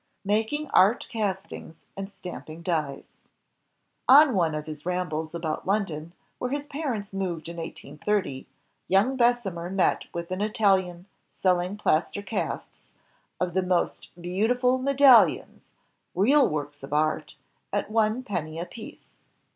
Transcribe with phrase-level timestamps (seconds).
[0.25, 3.09] Making Art Castings AND Stamping Dies
[4.09, 8.47] On one of his rambles about London, where his parents moved in 1830,
[8.87, 12.87] young Bessemer met with an Italian selling plaster casts
[13.39, 15.71] "of the most beautiful medallions,
[16.15, 17.35] real works of art,
[17.71, 19.13] at one penny apiece."